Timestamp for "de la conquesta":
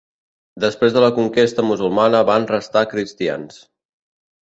0.95-1.67